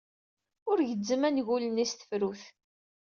Ur 0.69 0.79
gezzem 0.89 1.21
angul-nni 1.27 1.85
s 1.91 1.93
tefrut. 1.93 2.41